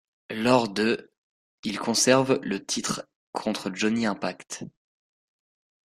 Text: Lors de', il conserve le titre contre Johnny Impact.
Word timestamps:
Lors 0.31 0.67
de', 0.67 1.11
il 1.63 1.77
conserve 1.77 2.39
le 2.41 2.65
titre 2.65 3.07
contre 3.33 3.69
Johnny 3.71 4.07
Impact. 4.07 4.65